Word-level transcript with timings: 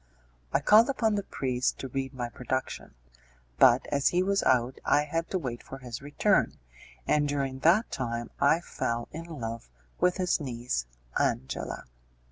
I 0.51 0.61
called 0.61 0.89
upon 0.89 1.13
the 1.13 1.21
priest 1.21 1.77
to 1.77 1.87
read 1.87 2.11
my 2.11 2.27
production; 2.27 2.95
but 3.59 3.85
as 3.91 4.07
he 4.07 4.23
was 4.23 4.41
out 4.41 4.79
I 4.83 5.03
had 5.03 5.29
to 5.29 5.37
wait 5.37 5.61
for 5.61 5.77
his 5.77 6.01
return, 6.01 6.57
and 7.05 7.29
during 7.29 7.59
that 7.59 7.91
time 7.91 8.31
I 8.39 8.61
fell 8.61 9.09
in 9.11 9.25
love 9.25 9.69
with 9.99 10.17
his 10.17 10.39
niece, 10.39 10.87
Angela. 11.19 11.83